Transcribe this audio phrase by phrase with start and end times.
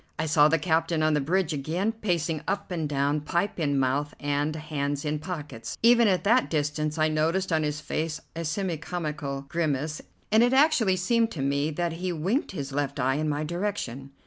[0.17, 4.15] I saw the captain on the bridge again, pacing up and down, pipe in mouth
[4.19, 5.77] and, hands in pockets.
[5.83, 10.01] Even at that distance I noticed on his face a semi comical grimace,
[10.31, 14.09] and it actually seemed to me that he winked his left eye in my direction.